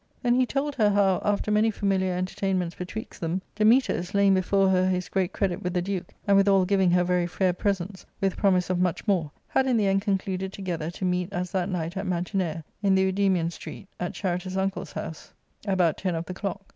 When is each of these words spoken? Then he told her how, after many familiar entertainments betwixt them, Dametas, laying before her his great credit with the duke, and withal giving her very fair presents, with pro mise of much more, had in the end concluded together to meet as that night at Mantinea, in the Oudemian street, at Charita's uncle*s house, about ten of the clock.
Then 0.23 0.33
he 0.33 0.47
told 0.47 0.73
her 0.77 0.89
how, 0.89 1.21
after 1.23 1.51
many 1.51 1.69
familiar 1.69 2.13
entertainments 2.13 2.73
betwixt 2.73 3.21
them, 3.21 3.39
Dametas, 3.55 4.15
laying 4.15 4.33
before 4.33 4.67
her 4.69 4.89
his 4.89 5.07
great 5.09 5.31
credit 5.31 5.61
with 5.61 5.75
the 5.75 5.81
duke, 5.83 6.11
and 6.27 6.35
withal 6.35 6.65
giving 6.65 6.89
her 6.89 7.03
very 7.03 7.27
fair 7.27 7.53
presents, 7.53 8.03
with 8.19 8.35
pro 8.35 8.49
mise 8.49 8.71
of 8.71 8.79
much 8.79 9.07
more, 9.07 9.29
had 9.49 9.67
in 9.67 9.77
the 9.77 9.85
end 9.85 10.01
concluded 10.01 10.51
together 10.53 10.89
to 10.89 11.05
meet 11.05 11.31
as 11.31 11.51
that 11.51 11.69
night 11.69 11.97
at 11.97 12.07
Mantinea, 12.07 12.63
in 12.81 12.95
the 12.95 13.05
Oudemian 13.11 13.51
street, 13.51 13.87
at 13.99 14.13
Charita's 14.13 14.57
uncle*s 14.57 14.93
house, 14.93 15.33
about 15.67 15.97
ten 15.99 16.15
of 16.15 16.25
the 16.25 16.33
clock. 16.33 16.61